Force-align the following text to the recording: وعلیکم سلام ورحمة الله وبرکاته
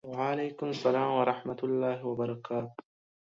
وعلیکم 0.15 0.69
سلام 0.83 1.09
ورحمة 1.19 1.59
الله 1.67 1.97
وبرکاته 2.09 2.73